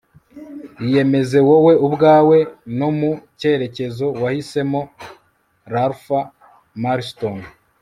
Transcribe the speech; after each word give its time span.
iyemeze 0.85 1.37
wowe 1.47 1.73
ubwawe 1.87 2.37
no 2.77 2.89
mu 2.97 3.11
cyerekezo 3.39 4.05
wahisemo.- 4.21 4.81
ralph 5.73 6.07
marston 6.83 7.37